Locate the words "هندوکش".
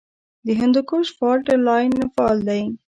0.59-1.07